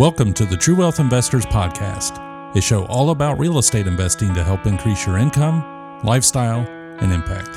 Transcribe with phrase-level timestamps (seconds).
[0.00, 4.42] Welcome to the True Wealth Investors Podcast, a show all about real estate investing to
[4.42, 6.60] help increase your income, lifestyle,
[7.02, 7.50] and impact.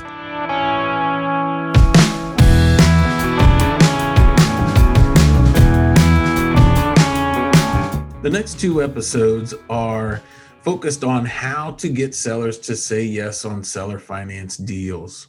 [8.22, 10.20] The next two episodes are
[10.60, 15.28] focused on how to get sellers to say yes on seller finance deals.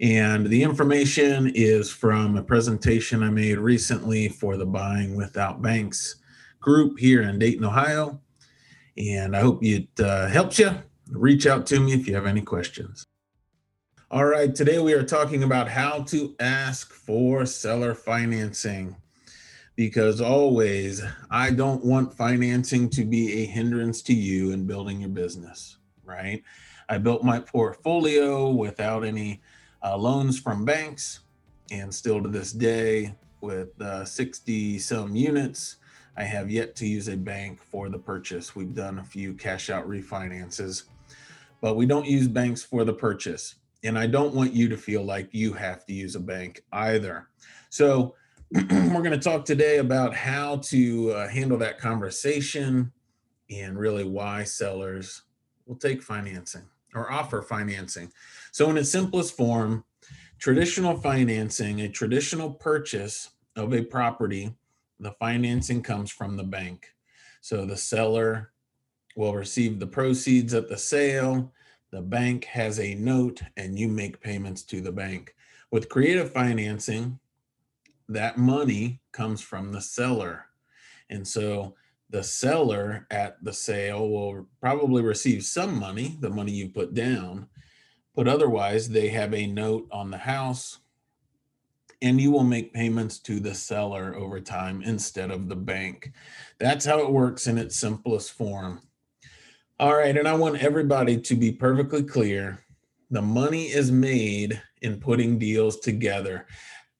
[0.00, 6.16] And the information is from a presentation I made recently for the Buying Without Banks
[6.66, 8.20] group here in Dayton, Ohio.
[8.98, 10.72] And I hope it uh, helps you.
[11.08, 13.06] Reach out to me if you have any questions.
[14.10, 18.96] All right, today we are talking about how to ask for seller financing
[19.76, 25.10] because always I don't want financing to be a hindrance to you in building your
[25.10, 26.42] business, right?
[26.88, 29.40] I built my portfolio without any
[29.84, 31.20] uh, loans from banks,
[31.70, 35.76] and still to this day, with uh, 60 some units,
[36.16, 38.56] I have yet to use a bank for the purchase.
[38.56, 40.84] We've done a few cash out refinances,
[41.60, 43.56] but we don't use banks for the purchase.
[43.84, 47.28] And I don't want you to feel like you have to use a bank either.
[47.68, 48.14] So,
[48.52, 52.92] we're going to talk today about how to uh, handle that conversation
[53.50, 55.22] and really why sellers
[55.66, 56.62] will take financing
[56.94, 58.10] or offer financing.
[58.52, 59.84] So, in its simplest form,
[60.38, 64.54] traditional financing, a traditional purchase of a property
[64.98, 66.86] the financing comes from the bank.
[67.40, 68.52] So the seller
[69.16, 71.52] will receive the proceeds at the sale.
[71.90, 75.34] The bank has a note and you make payments to the bank.
[75.70, 77.18] With creative financing,
[78.08, 80.46] that money comes from the seller.
[81.10, 81.74] And so
[82.10, 87.48] the seller at the sale will probably receive some money, the money you put down,
[88.14, 90.78] but otherwise they have a note on the house
[92.02, 96.12] and you will make payments to the seller over time instead of the bank.
[96.58, 98.80] That's how it works in its simplest form.
[99.78, 102.64] All right, and I want everybody to be perfectly clear.
[103.10, 106.46] The money is made in putting deals together.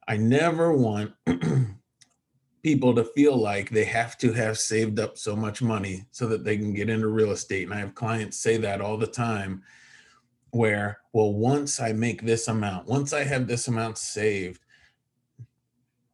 [0.06, 1.12] I never want
[2.62, 6.44] people to feel like they have to have saved up so much money so that
[6.44, 7.64] they can get into real estate.
[7.64, 9.62] And I have clients say that all the time
[10.50, 14.65] where, well, once I make this amount, once I have this amount saved,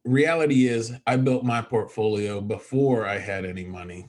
[0.05, 4.09] reality is I built my portfolio before I had any money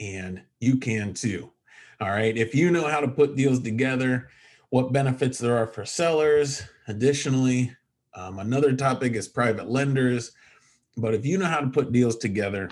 [0.00, 1.50] and you can too.
[2.00, 2.36] All right.
[2.36, 4.28] If you know how to put deals together,
[4.70, 6.62] what benefits there are for sellers.
[6.88, 7.74] Additionally,
[8.14, 10.32] um, another topic is private lenders.
[10.96, 12.70] But if you know how to put deals together,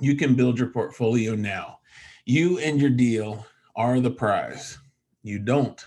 [0.00, 1.78] you can build your portfolio now.
[2.24, 4.78] You and your deal are the prize.
[5.22, 5.84] You don't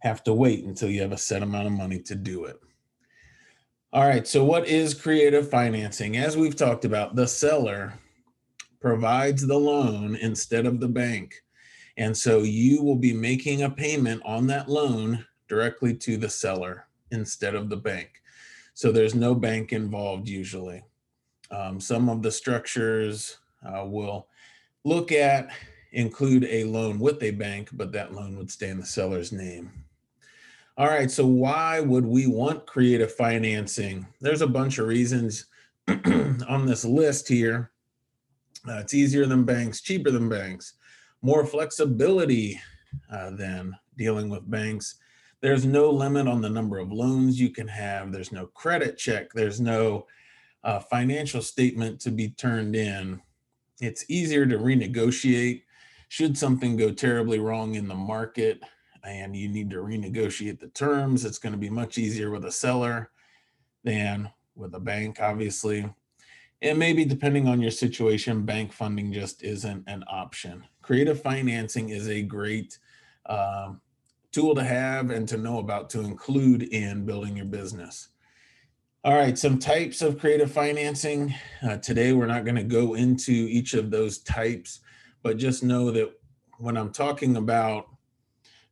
[0.00, 2.58] have to wait until you have a set amount of money to do it.
[3.94, 4.26] All right.
[4.26, 6.16] So, what is creative financing?
[6.16, 7.92] As we've talked about, the seller
[8.80, 11.34] provides the loan instead of the bank.
[11.98, 16.86] And so, you will be making a payment on that loan directly to the seller
[17.10, 18.08] instead of the bank.
[18.72, 20.82] So, there's no bank involved usually.
[21.50, 24.26] Um, some of the structures uh, will
[24.84, 25.50] look at
[25.92, 29.70] include a loan with a bank, but that loan would stay in the seller's name.
[30.82, 31.08] All right.
[31.08, 34.04] So, why would we want creative financing?
[34.20, 35.46] There's a bunch of reasons
[35.88, 37.70] on this list here.
[38.68, 40.72] Uh, it's easier than banks, cheaper than banks,
[41.22, 42.60] more flexibility
[43.12, 44.96] uh, than dealing with banks.
[45.40, 48.10] There's no limit on the number of loans you can have.
[48.10, 49.32] There's no credit check.
[49.32, 50.08] There's no
[50.64, 53.22] uh, financial statement to be turned in.
[53.80, 55.62] It's easier to renegotiate
[56.08, 58.60] should something go terribly wrong in the market
[59.04, 61.24] and you need to renegotiate the terms.
[61.24, 63.10] It's going to be much easier with a seller
[63.84, 65.88] than with a bank, obviously.
[66.60, 70.64] And maybe depending on your situation, bank funding just isn't an option.
[70.80, 72.78] Creative financing is a great
[73.26, 73.72] uh,
[74.30, 78.08] tool to have and to know about to include in building your business.
[79.04, 81.34] All right, some types of creative financing.
[81.60, 84.78] Uh, today, we're not going to go into each of those types,
[85.24, 86.12] but just know that
[86.58, 87.86] when I'm talking about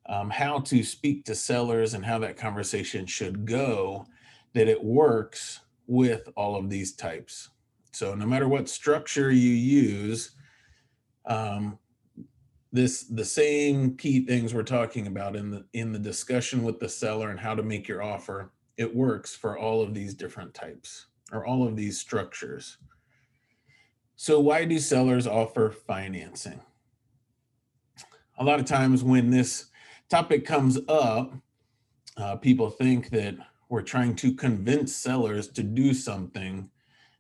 [0.07, 4.07] um, how to speak to sellers and how that conversation should go,
[4.55, 7.51] that it works with all of these types.
[7.93, 10.33] So no matter what structure you use,
[11.27, 11.79] um,
[12.73, 16.89] this the same key things we're talking about in the in the discussion with the
[16.89, 18.53] seller and how to make your offer.
[18.77, 22.79] It works for all of these different types or all of these structures.
[24.17, 26.61] So why do sellers offer financing?
[28.39, 29.67] A lot of times when this
[30.11, 31.33] topic comes up,
[32.17, 33.37] uh, people think that
[33.69, 36.69] we're trying to convince sellers to do something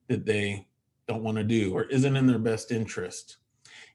[0.08, 0.66] that they
[1.06, 3.36] don't want to do or isn't in their best interest.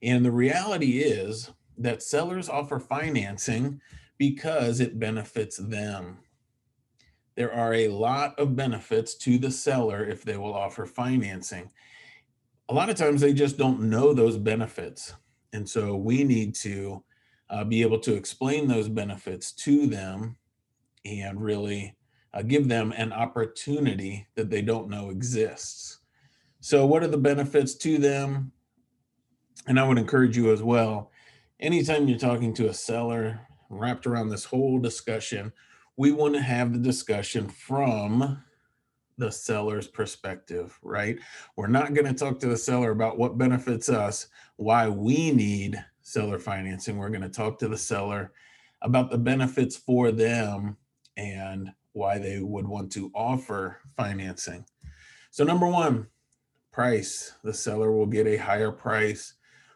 [0.02, 3.82] And the reality is that sellers offer financing
[4.18, 6.20] because it benefits them.
[7.36, 11.70] There are a lot of benefits to the seller if they will offer financing.
[12.70, 15.14] A lot of times they just don't know those benefits.
[15.52, 17.04] And so we need to
[17.50, 20.38] uh, be able to explain those benefits to them
[21.06, 21.96] and really
[22.34, 26.00] uh, give them an opportunity that they don't know exists.
[26.60, 28.52] So, what are the benefits to them?
[29.68, 31.12] And I would encourage you as well,
[31.60, 33.40] anytime you're talking to a seller,
[33.70, 35.52] wrapped around this whole discussion,
[35.98, 38.44] we want to have the discussion from
[39.18, 41.18] the seller's perspective, right?
[41.56, 44.28] We're not going to talk to the seller about what benefits us,
[44.58, 46.98] why we need seller financing.
[46.98, 48.32] We're going to talk to the seller
[48.84, 50.78] about the benefits for them
[51.18, 54.66] and why they would want to offer financing.
[55.32, 56.08] So, number one,
[56.72, 57.34] price.
[57.44, 59.34] The seller will get a higher price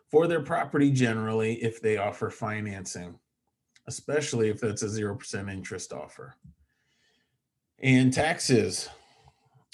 [0.08, 3.18] for their property generally if they offer financing,
[3.88, 6.36] especially if that's a 0% interest offer.
[7.80, 8.90] And taxes.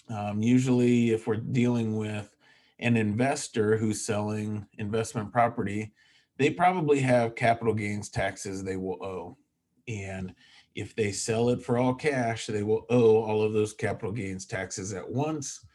[0.08, 2.34] Um, usually, if we're dealing with
[2.80, 5.94] an investor who's selling investment property,
[6.38, 9.38] they probably have capital gains taxes they will owe.
[9.88, 10.34] And
[10.76, 14.46] if they sell it for all cash, they will owe all of those capital gains
[14.46, 15.66] taxes at once.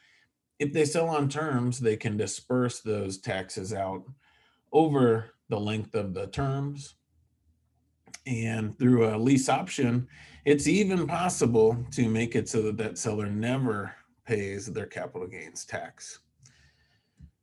[0.59, 4.05] If they sell on terms, they can disperse those taxes out
[4.73, 6.97] over the length of the terms.
[8.27, 10.07] And through a lease option,
[10.45, 13.95] it's even possible to make it so that that seller never
[14.27, 16.21] pays their capital gains tax.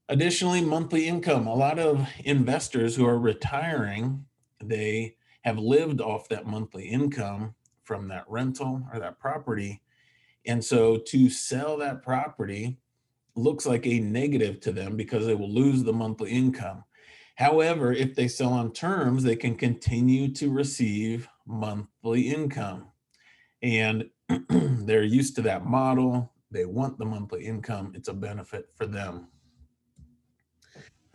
[0.09, 1.47] Additionally, monthly income.
[1.47, 4.25] A lot of investors who are retiring,
[4.63, 9.81] they have lived off that monthly income from that rental or that property.
[10.45, 12.77] And so to sell that property
[13.35, 16.85] looks like a negative to them because they will lose the monthly income.
[17.35, 22.87] However, if they sell on terms, they can continue to receive monthly income.
[23.61, 24.09] And
[24.49, 26.33] they're used to that model.
[26.49, 27.91] They want the monthly income.
[27.93, 29.27] It's a benefit for them.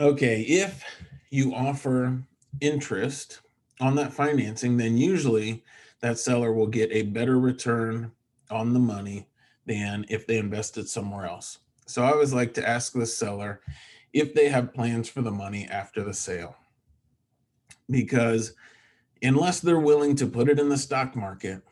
[0.00, 0.84] Okay, if
[1.30, 2.22] you offer
[2.60, 3.40] interest
[3.80, 5.62] on that financing, then usually
[6.00, 8.10] that seller will get a better return
[8.50, 9.26] on the money
[9.66, 11.58] than if they invested somewhere else.
[11.86, 13.60] So I always like to ask the seller
[14.12, 16.56] if they have plans for the money after the sale.
[17.90, 18.54] Because
[19.22, 21.62] unless they're willing to put it in the stock market,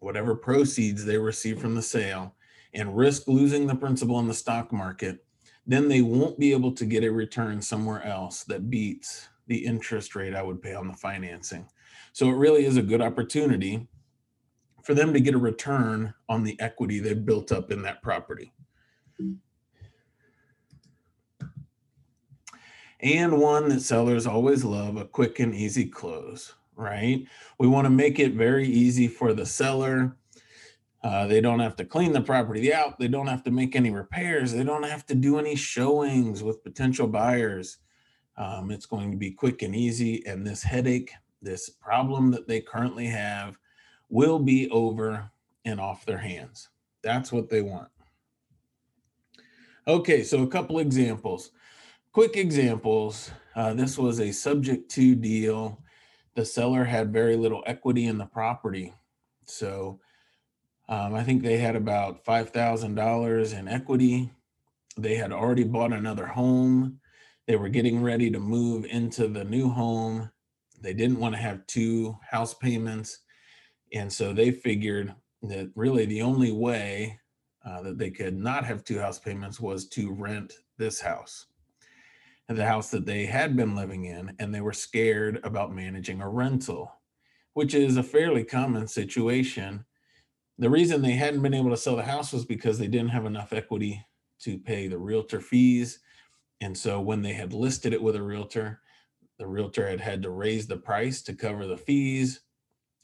[0.00, 2.34] whatever proceeds they receive from the sale,
[2.72, 5.24] and risk losing the principal in the stock market,
[5.66, 10.14] then they won't be able to get a return somewhere else that beats the interest
[10.14, 11.66] rate I would pay on the financing.
[12.12, 13.88] So it really is a good opportunity
[14.82, 18.52] for them to get a return on the equity they've built up in that property.
[23.00, 27.26] And one that sellers always love a quick and easy close, right?
[27.58, 30.16] We want to make it very easy for the seller.
[31.04, 32.98] Uh, they don't have to clean the property out.
[32.98, 34.52] They don't have to make any repairs.
[34.52, 37.76] They don't have to do any showings with potential buyers.
[38.38, 40.24] Um, it's going to be quick and easy.
[40.26, 41.12] And this headache,
[41.42, 43.58] this problem that they currently have,
[44.08, 45.30] will be over
[45.66, 46.70] and off their hands.
[47.02, 47.88] That's what they want.
[49.86, 51.50] Okay, so a couple examples.
[52.12, 53.30] Quick examples.
[53.54, 55.82] Uh, this was a subject to deal.
[56.34, 58.94] The seller had very little equity in the property.
[59.44, 60.00] So
[60.88, 64.30] um, I think they had about $5,000 in equity.
[64.96, 67.00] They had already bought another home.
[67.46, 70.30] They were getting ready to move into the new home.
[70.80, 73.20] They didn't want to have two house payments.
[73.92, 77.18] And so they figured that really the only way
[77.64, 81.46] uh, that they could not have two house payments was to rent this house,
[82.48, 84.34] the house that they had been living in.
[84.38, 86.92] And they were scared about managing a rental,
[87.54, 89.86] which is a fairly common situation.
[90.58, 93.26] The reason they hadn't been able to sell the house was because they didn't have
[93.26, 94.04] enough equity
[94.40, 96.00] to pay the realtor fees
[96.60, 98.80] and so when they had listed it with a realtor,
[99.38, 102.40] the realtor had had to raise the price to cover the fees.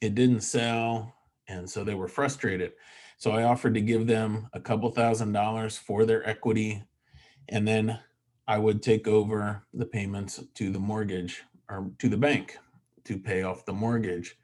[0.01, 1.15] It didn't sell.
[1.49, 2.73] And so they were frustrated.
[3.19, 6.83] So I offered to give them a couple thousand dollars for their equity.
[7.51, 7.99] And then
[8.49, 12.57] I would take over the payments to the mortgage or to the bank
[13.05, 14.39] to pay off the mortgage.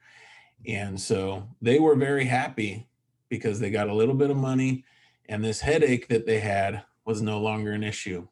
[0.66, 2.86] And so they were very happy
[3.28, 4.84] because they got a little bit of money
[5.28, 8.26] and this headache that they had was no longer an issue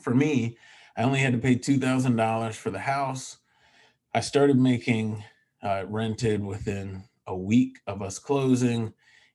[0.00, 0.58] for me,
[0.96, 3.38] I only had to pay $2,000 for the house.
[4.14, 5.24] I started making
[5.62, 8.92] uh, rented within a week of us closing,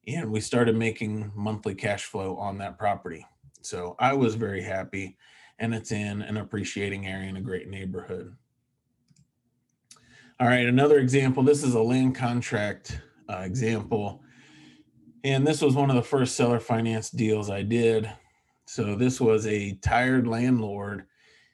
[0.07, 3.25] and we started making monthly cash flow on that property.
[3.61, 5.17] So I was very happy,
[5.57, 8.35] and it's in an appreciating area in a great neighborhood.
[10.39, 11.43] All right, another example.
[11.43, 14.23] This is a land contract uh, example.
[15.23, 18.09] And this was one of the first seller finance deals I did.
[18.65, 21.05] So this was a tired landlord.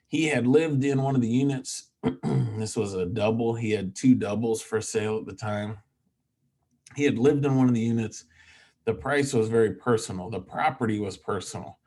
[0.06, 1.88] He had lived in one of the units.
[2.22, 3.54] this was a double.
[3.54, 5.78] He had two doubles for sale at the time.
[6.94, 8.24] He had lived in one of the units.
[8.84, 10.30] The price was very personal.
[10.30, 11.78] The property was personal.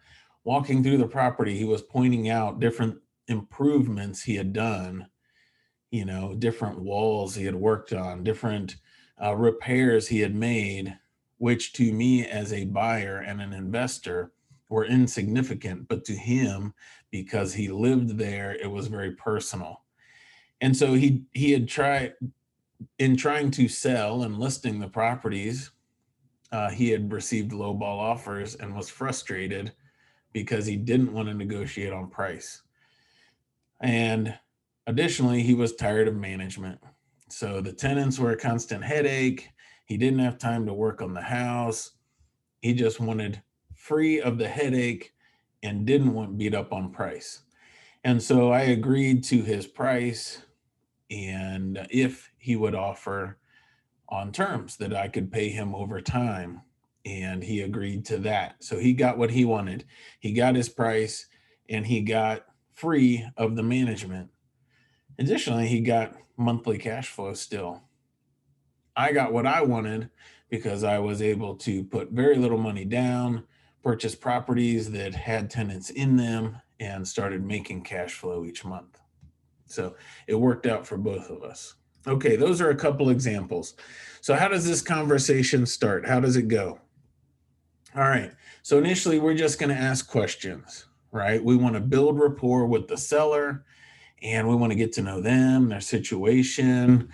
[0.43, 5.07] Walking through the property, he was pointing out different improvements he had done,
[5.91, 8.75] you know, different walls he had worked on, different
[9.23, 10.97] uh, repairs he had made,
[11.39, 14.31] which to me as a buyer and an investor
[14.69, 16.73] were insignificant, but to him,
[17.11, 19.81] because he lived there, it was very personal.
[20.61, 22.13] And so he he had tried
[22.97, 25.71] in trying to sell and listing the properties,
[26.51, 29.73] uh, he had received low ball offers and was frustrated
[30.33, 32.61] because he didn't want to negotiate on price.
[33.81, 34.37] And
[34.87, 36.79] additionally, he was tired of management.
[37.29, 39.49] So the tenants were a constant headache.
[39.89, 41.93] He didn't have time to work on the house.
[42.61, 43.41] He just wanted
[43.73, 45.13] free of the headache
[45.63, 47.39] and didn't want beat up on price.
[48.03, 50.43] And so I agreed to his price
[51.09, 53.39] and if he would offer
[54.09, 56.61] on terms that I could pay him over time.
[57.03, 58.63] And he agreed to that.
[58.63, 59.85] So he got what he wanted.
[60.19, 61.25] He got his price
[61.67, 64.29] and he got free of the management.
[65.17, 67.88] Additionally, he got monthly cash flow still.
[68.99, 70.09] I got what I wanted
[70.49, 73.45] because I was able to put very little money down,
[73.81, 78.99] purchase properties that had tenants in them, and started making cash flow each month.
[79.67, 79.95] So
[80.27, 81.75] it worked out for both of us.
[82.07, 83.75] Okay, those are a couple examples.
[84.19, 86.05] So, how does this conversation start?
[86.05, 86.79] How does it go?
[87.95, 88.31] All right.
[88.63, 91.43] So, initially, we're just going to ask questions, right?
[91.43, 93.63] We want to build rapport with the seller
[94.21, 97.09] and we want to get to know them, their situation,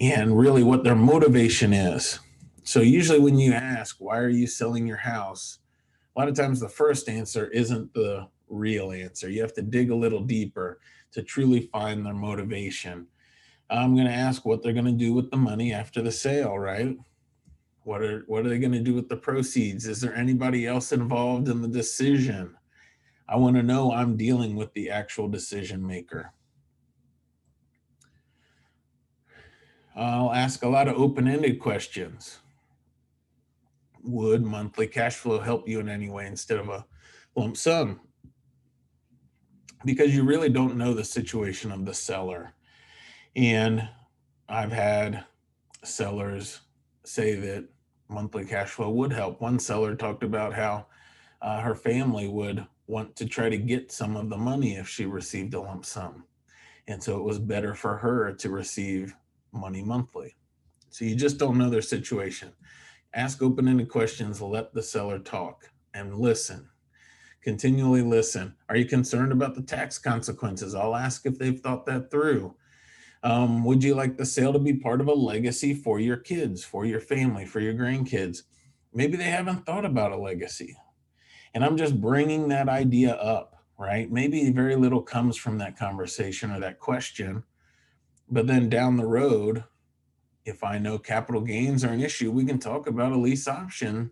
[0.00, 2.18] and really what their motivation is.
[2.64, 5.58] So, usually, when you ask, why are you selling your house?
[6.16, 9.28] A lot of times, the first answer isn't the real answer.
[9.28, 10.80] You have to dig a little deeper
[11.12, 13.06] to truly find their motivation.
[13.68, 16.58] I'm going to ask what they're going to do with the money after the sale,
[16.58, 16.96] right?
[17.84, 19.86] What are what are they going to do with the proceeds?
[19.86, 22.54] Is there anybody else involved in the decision?
[23.28, 26.32] I want to know I'm dealing with the actual decision maker.
[29.96, 32.38] I'll ask a lot of open-ended questions.
[34.02, 36.86] Would monthly cash flow help you in any way instead of a
[37.36, 38.00] lump sum?
[39.84, 42.52] because you really don't know the situation of the seller.
[43.36, 43.88] And
[44.48, 45.24] I've had
[45.82, 46.60] sellers
[47.04, 47.66] say that
[48.08, 49.40] monthly cash flow would help.
[49.40, 50.86] One seller talked about how
[51.40, 55.06] uh, her family would want to try to get some of the money if she
[55.06, 56.24] received a lump sum.
[56.88, 59.14] And so it was better for her to receive
[59.52, 60.36] money monthly.
[60.90, 62.52] So you just don't know their situation.
[63.14, 66.68] Ask open ended questions, let the seller talk and listen
[67.42, 68.54] continually listen.
[68.68, 70.74] Are you concerned about the tax consequences?
[70.74, 72.54] I'll ask if they've thought that through.
[73.22, 76.64] Um, would you like the sale to be part of a legacy for your kids,
[76.64, 78.42] for your family, for your grandkids?
[78.92, 80.76] Maybe they haven't thought about a legacy.
[81.54, 84.10] And I'm just bringing that idea up, right?
[84.10, 87.42] Maybe very little comes from that conversation or that question.
[88.30, 89.64] But then down the road,
[90.44, 94.10] if I know capital gains are an issue, we can talk about a lease option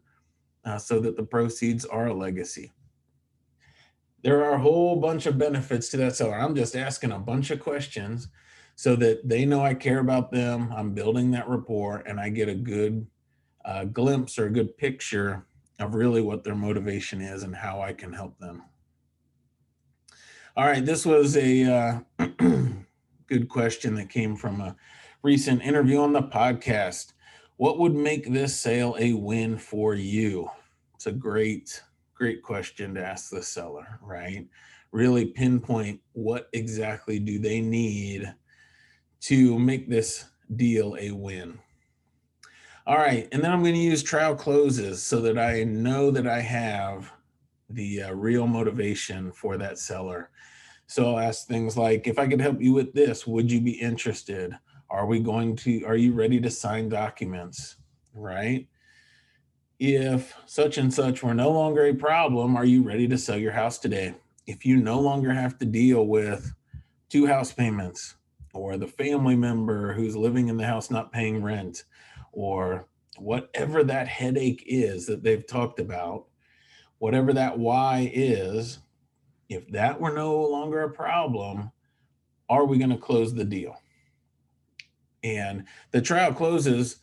[0.65, 2.73] uh, so that the proceeds are a legacy
[4.23, 6.39] there are a whole bunch of benefits to that seller.
[6.39, 8.29] I'm just asking a bunch of questions
[8.75, 10.73] so that they know I care about them.
[10.75, 13.07] I'm building that rapport and I get a good
[13.65, 15.47] uh, glimpse or a good picture
[15.79, 18.65] of really what their motivation is and how I can help them.
[20.57, 22.01] All right, this was a uh,
[23.29, 24.75] good question that came from a
[25.23, 27.13] recent interview on the podcast.
[27.57, 30.51] What would make this sale a win for you?
[30.95, 31.83] It's a great
[32.15, 34.45] great question to ask the seller, right?
[34.91, 38.35] Really pinpoint what exactly do they need
[39.21, 40.25] to make this
[40.57, 41.61] deal a win.
[42.89, 46.27] All right, and then I'm going to use trial closes so that I know that
[46.27, 47.13] I have
[47.71, 50.31] the uh, real motivation for that seller.
[50.89, 53.73] So I'll ask things like, if I could help you with this, would you be
[53.73, 54.59] interested?
[54.91, 57.77] Are we going to, are you ready to sign documents?
[58.15, 58.67] Right?
[59.79, 63.53] if such and such were no longer a problem, are you ready to sell your
[63.53, 64.15] house today?
[64.47, 66.53] If you no longer have to deal with
[67.09, 68.17] two house payments
[68.55, 71.85] or the family member who's living in the house not paying rent
[72.33, 76.27] or whatever that headache is that they've talked about,
[76.99, 78.81] whatever that why is,
[79.49, 81.71] if that were no longer a problem,
[82.49, 83.77] are we going to close the deal?
[85.23, 86.97] And the trial closes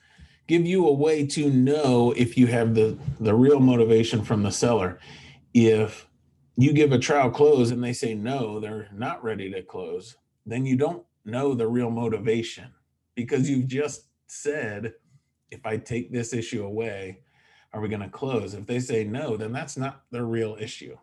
[0.47, 4.51] give you a way to know if you have the the real motivation from the
[4.51, 4.99] seller.
[5.53, 6.07] If
[6.55, 10.65] you give a trial close and they say no, they're not ready to close, then
[10.65, 12.71] you don't know the real motivation
[13.15, 14.93] because you've just said
[15.51, 17.19] if I take this issue away,
[17.73, 18.53] are we going to close?
[18.53, 20.97] If they say no, then that's not the real issue.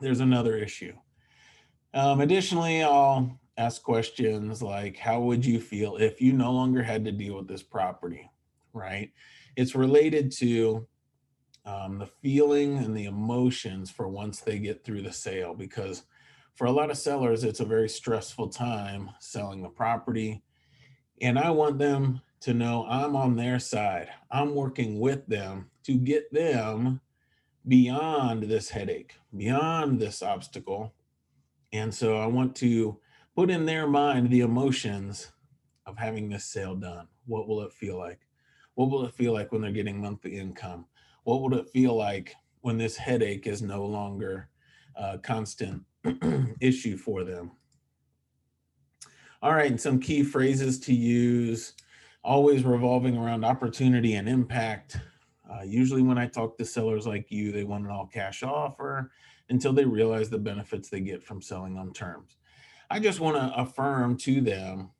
[0.00, 0.94] There's another issue.
[1.94, 7.04] Um, additionally, I'll ask questions like How would you feel if you no longer had
[7.04, 8.30] to deal with this property?
[8.72, 9.12] Right?
[9.56, 10.86] It's related to
[11.64, 16.04] um, the feeling and the emotions for once they get through the sale because
[16.54, 20.42] for a lot of sellers, it's a very stressful time selling the property.
[21.20, 24.08] And I want them to know I'm on their side.
[24.30, 27.00] I'm working with them to get them
[27.68, 30.94] beyond this headache, beyond this obstacle.
[31.72, 32.98] And so I want to
[33.34, 35.32] put in their mind the emotions
[35.84, 37.08] of having this sale done.
[37.26, 38.20] What will it feel like?
[38.74, 40.86] What will it feel like when they're getting monthly income?
[41.24, 44.48] What would it feel like when this headache is no longer
[44.94, 45.82] a constant
[46.60, 47.52] issue for them?
[49.42, 51.74] All right, and some key phrases to use
[52.22, 54.98] always revolving around opportunity and impact.
[55.50, 59.12] Uh, usually, when I talk to sellers like you, they want an all cash offer
[59.48, 62.36] until they realize the benefits they get from selling on terms.
[62.90, 64.90] I just want to affirm to them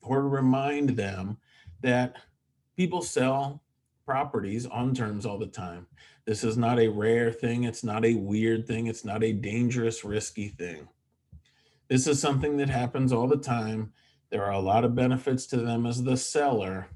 [0.00, 1.38] or remind them
[1.80, 2.16] that
[2.76, 3.62] people sell
[4.04, 5.86] properties on terms all the time.
[6.24, 7.64] This is not a rare thing.
[7.64, 8.86] It's not a weird thing.
[8.86, 10.88] It's not a dangerous, risky thing.
[11.88, 13.92] This is something that happens all the time.
[14.30, 16.88] There are a lot of benefits to them as the seller,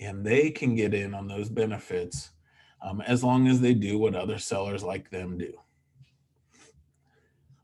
[0.00, 2.30] and they can get in on those benefits
[2.82, 5.52] um, as long as they do what other sellers like them do.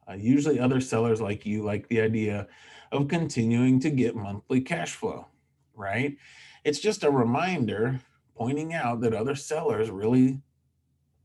[0.09, 2.47] Uh, usually, other sellers like you like the idea
[2.93, 5.27] of continuing to get monthly cash flow,
[5.75, 6.17] right?
[6.65, 8.01] It's just a reminder
[8.35, 10.41] pointing out that other sellers really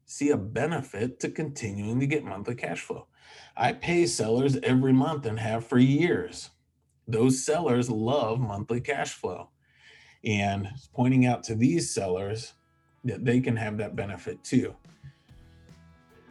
[0.05, 3.07] see a benefit to continuing to get monthly cash flow.
[3.55, 6.49] I pay sellers every month and have for years.
[7.07, 9.49] Those sellers love monthly cash flow.
[10.23, 12.53] And pointing out to these sellers
[13.03, 14.75] that they can have that benefit too.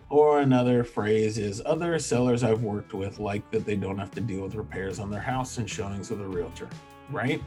[0.08, 4.20] Or another phrase is other sellers I've worked with like that they don't have to
[4.20, 6.68] deal with repairs on their house and showings with a realtor,
[7.10, 7.42] right?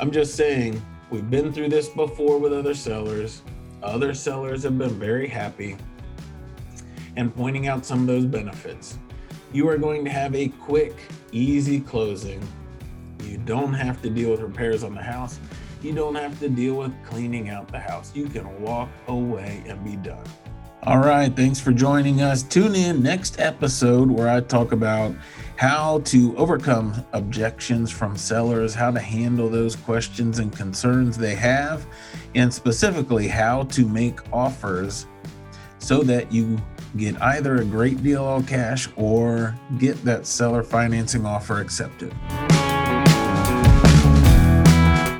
[0.00, 3.42] I'm just saying we've been through this before with other sellers.
[3.82, 5.76] Other sellers have been very happy
[7.16, 8.98] and pointing out some of those benefits.
[9.52, 10.96] You are going to have a quick,
[11.32, 12.40] easy closing.
[13.24, 15.38] You don't have to deal with repairs on the house.
[15.80, 18.12] You don't have to deal with cleaning out the house.
[18.14, 20.24] You can walk away and be done.
[20.82, 22.42] All right, thanks for joining us.
[22.42, 25.14] Tune in next episode where I talk about
[25.56, 31.86] how to overcome objections from sellers, how to handle those questions and concerns they have,
[32.34, 35.06] and specifically how to make offers
[35.78, 36.58] so that you
[36.96, 42.14] get either a great deal all cash or get that seller financing offer accepted.